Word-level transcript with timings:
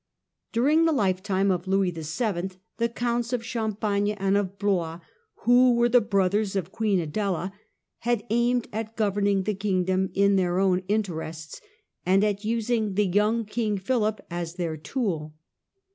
During 0.51 0.85
the 0.85 0.91
lifetime 0.91 1.51
of 1.51 1.67
Louis 1.67 1.91
VIL, 1.91 2.49
the 2.77 2.89
Counts 2.89 3.33
of 3.33 3.43
Cham 3.43 3.75
pagne 3.75 4.15
and 4.19 4.35
of 4.35 4.57
Blois, 4.57 4.99
who 5.43 5.75
were 5.75 5.89
the 5.89 6.01
brothers 6.01 6.55
of 6.55 6.71
Queen 6.71 6.99
Adela, 6.99 7.53
had 7.99 8.25
aimed 8.31 8.67
at 8.73 8.95
governing 8.97 9.43
the 9.43 9.53
kingdom 9.53 10.09
in 10.15 10.37
their 10.37 10.57
own 10.59 10.79
interests, 10.87 11.61
and 12.03 12.23
at 12.23 12.43
using 12.43 12.95
the 12.95 13.05
young 13.05 13.45
king 13.45 13.77
Philip 13.77 14.21
as 14.31 14.55
their 14.55 14.75
tool. 14.75 15.35